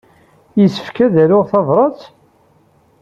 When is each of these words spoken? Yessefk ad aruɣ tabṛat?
Yessefk 0.59 0.97
ad 1.05 1.15
aruɣ 1.23 1.43
tabṛat? 1.51 1.99